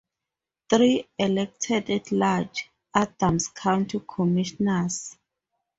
[0.67, 5.15] Three, elected at large, Adams County Commissioners.